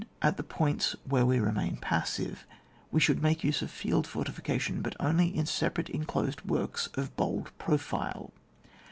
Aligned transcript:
At 0.23 0.35
the 0.37 0.41
points 0.43 0.95
where 1.07 1.27
we 1.27 1.39
remain 1.39 1.77
passive, 1.77 2.47
we 2.91 2.99
should 2.99 3.21
make 3.21 3.43
use 3.43 3.61
of 3.61 3.69
field 3.69 4.07
fortification, 4.07 4.81
but 4.81 4.95
only 4.99 5.27
in 5.27 5.45
separate 5.45 5.91
en 5.93 6.05
closed 6.05 6.41
works 6.43 6.87
of 6.95 7.15
bold 7.15 7.55
profile. 7.59 8.31